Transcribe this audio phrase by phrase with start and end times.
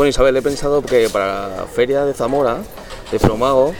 [0.00, 2.56] Bueno, Isabel, he pensado que para la feria de Zamora,
[3.12, 3.74] de Fromago,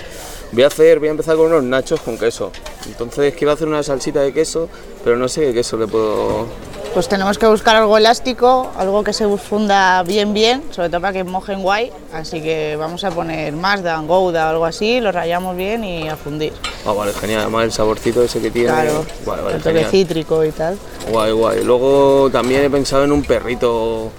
[0.53, 2.53] voy a hacer, voy a empezar con unos nachos con queso.
[2.85, 4.69] Entonces quiero hacer una salsita de queso,
[5.03, 6.47] pero no sé qué queso le puedo
[6.93, 11.13] pues tenemos que buscar algo elástico, algo que se funda bien bien, sobre todo para
[11.13, 15.57] que mojen guay, así que vamos a poner Mazda, Gouda o algo así, lo rayamos
[15.57, 16.53] bien y a fundir.
[16.85, 18.71] Ah, vale, genial, además el saborcito ese que tiene.
[18.71, 19.07] Claro,
[19.55, 20.77] el toque cítrico y tal.
[21.11, 21.63] Guay, guay.
[21.63, 24.11] Luego también he pensado en un perrito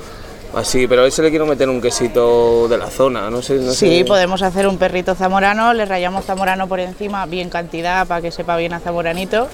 [0.56, 3.56] así, pero a ese le quiero meter un quesito de la zona, no sé.
[3.56, 8.22] No sí, podemos hacer un perrito zamorano, le rayamos zamorano por encima, bien cantidad para
[8.22, 9.48] que sepa bien a zamoranito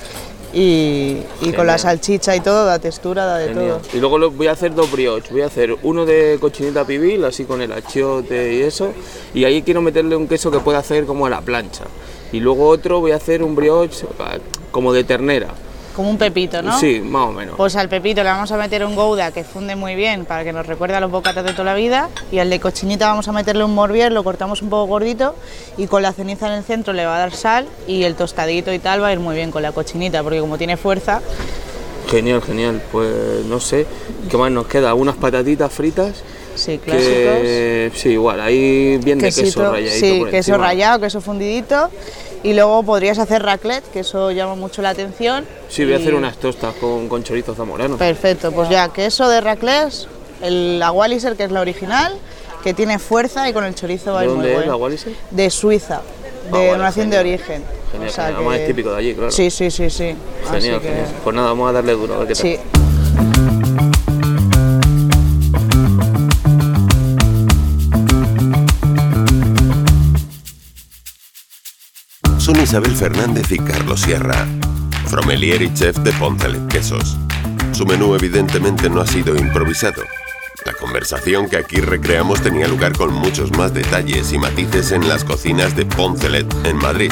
[0.54, 1.22] y,
[1.56, 3.82] con la salchicha y todo, da textura, da de todo.
[3.94, 7.46] Y luego voy a hacer dos brioches, voy a hacer uno de cochinita pibil, así
[7.46, 8.94] con el achiote y eso,
[9.34, 11.86] y ahí quiero meterle un queso que pueda hacer como a la plancha.
[12.32, 14.06] Y luego otro voy a hacer un brioche
[14.72, 15.48] como de ternera
[15.98, 16.80] como un pepito, ¿no?
[16.80, 17.56] Sí, más o menos.
[17.58, 20.54] Pues al pepito le vamos a meter un gouda que funde muy bien para que
[20.54, 23.32] nos recuerde a los bocatas de toda la vida y al de cochinita vamos a
[23.32, 25.36] meterle un morbier, lo cortamos un poco gordito
[25.76, 28.72] y con la ceniza en el centro le va a dar sal y el tostadito
[28.72, 31.20] y tal va a ir muy bien con la cochinita porque como tiene fuerza...
[32.12, 32.80] Genial, genial.
[32.92, 33.88] Pues no sé,
[34.30, 34.94] ¿qué más nos queda?
[34.94, 36.24] Unas patatitas fritas.
[36.54, 38.00] Sí, clásicos.
[38.00, 39.74] sí, igual, ahí bien de queso.
[39.90, 41.90] Sí, queso rallado, queso fundidito
[42.44, 45.46] y luego podrías hacer raclette, que eso llama mucho la atención.
[45.70, 47.98] Sí, voy a hacer unas tostas con, con chorizo zamorano.
[47.98, 50.08] Perfecto, pues ya queso de raclette,
[50.42, 52.14] el, la Walliser, que es la original,
[52.64, 55.14] que tiene fuerza y con el chorizo va a ir muy es la Walliser?
[55.32, 56.02] De Suiza,
[56.52, 57.64] ah, de nación de origen.
[57.92, 59.32] Genial, o sea además es típico de allí, claro.
[59.32, 60.16] Sí, sí, sí, sí.
[60.52, 61.08] Genial, genial.
[61.24, 62.42] Pues nada, vamos a darle duro, a ver qué tal.
[62.42, 62.60] Sí.
[72.62, 74.48] Isabel Fernández y Carlos Sierra,
[75.08, 77.18] fromelier y chef de Poncelet Quesos.
[77.72, 80.04] Su menú evidentemente no ha sido improvisado.
[80.66, 85.24] La conversación que aquí recreamos tenía lugar con muchos más detalles y matices en las
[85.24, 87.12] cocinas de Poncelet en Madrid,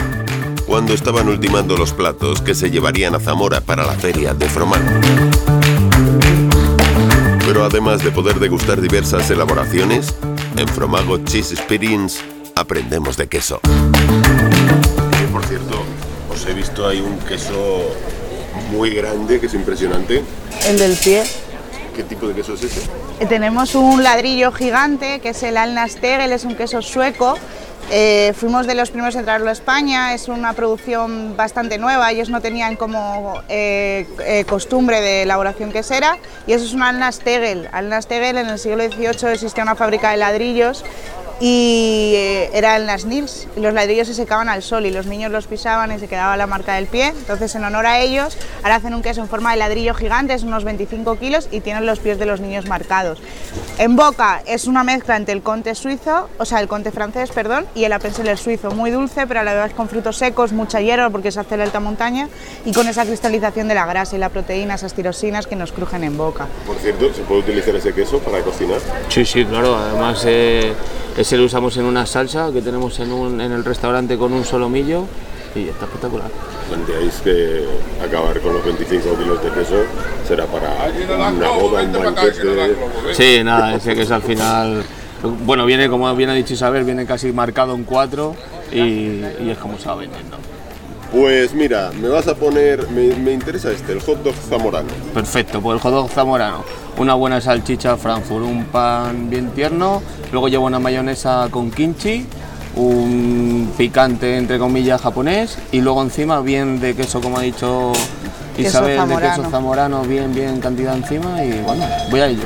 [0.65, 4.89] cuando estaban ultimando los platos que se llevarían a Zamora para la feria de Fromago.
[7.45, 10.15] Pero además de poder degustar diversas elaboraciones,
[10.57, 12.19] en Fromago Cheese Experience
[12.55, 13.61] aprendemos de queso
[15.47, 15.83] cierto,
[16.31, 17.83] os he visto ahí un queso
[18.71, 20.23] muy grande, que es impresionante.
[20.67, 21.23] El del pie.
[21.95, 22.81] ¿Qué tipo de queso es ese?
[23.19, 27.37] Eh, tenemos un ladrillo gigante, que es el Alnastegel, es un queso sueco.
[27.91, 32.29] Eh, fuimos de los primeros en traerlo a España, es una producción bastante nueva, ellos
[32.29, 36.17] no tenían como eh, costumbre de elaboración quesera
[36.47, 37.69] y eso es un Alnastegel.
[37.71, 40.83] Alnastegel en el siglo XVIII existía una fábrica de ladrillos
[41.39, 45.31] y eh, eran las Nils, y los ladrillos se secaban al sol y los niños
[45.31, 47.07] los pisaban y se quedaba la marca del pie.
[47.07, 50.43] Entonces, en honor a ellos, ahora hacen un queso en forma de ladrillo gigante, es
[50.43, 53.19] unos 25 kilos y tienen los pies de los niños marcados.
[53.77, 57.65] En boca es una mezcla entre el conte suizo, o sea, el conte francés, perdón,
[57.75, 61.09] y el appenzeller suizo, muy dulce, pero a la vez con frutos secos, mucha hierba
[61.09, 62.29] porque se hace la alta montaña
[62.63, 66.03] y con esa cristalización de la grasa y la proteína, esas tirosinas que nos crujen
[66.05, 66.47] en boca.
[66.65, 68.79] Por cierto, ¿se puede utilizar ese queso para cocinar?
[69.09, 70.23] Sí, sí, claro, además...
[70.25, 70.73] Eh
[71.17, 74.43] ese lo usamos en una salsa que tenemos en, un, en el restaurante con un
[74.43, 75.05] solomillo
[75.55, 76.29] y está espectacular.
[76.67, 77.65] ¿Planteáis que
[78.03, 79.83] acabar con los 25 kilos de queso
[80.27, 80.69] será para
[81.31, 82.75] una boda, un banquete?
[83.13, 84.83] Sí, nada, ese queso al final,
[85.45, 88.35] bueno, viene como bien ha dicho Isabel, viene casi marcado en cuatro
[88.71, 90.37] y, y es como se va vendiendo.
[91.11, 94.89] Pues mira, me vas a poner, me, me, interesa este, el hot dog zamorano.
[95.13, 96.63] Perfecto, pues el hot dog zamorano.
[96.97, 100.01] Una buena salchicha Frankfurt, un pan bien tierno,
[100.31, 102.25] luego llevo una mayonesa con kimchi,
[102.75, 107.93] un picante entre comillas japonés y luego encima bien de queso como ha dicho
[108.57, 112.43] Isabel, de queso zamorano, bien, bien cantidad encima y bueno, voy a ello.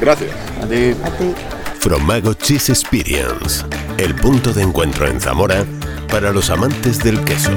[0.00, 0.30] Gracias.
[0.62, 0.94] A ti.
[1.04, 1.34] A ti.
[1.78, 3.64] Fromago Cheese Experience,
[3.98, 5.64] el punto de encuentro en Zamora
[6.12, 7.50] para los amantes del queso.